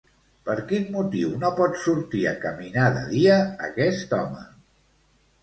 [0.47, 3.37] Per quin motiu no pot sortir a caminar de dia,
[3.69, 4.43] aquest home?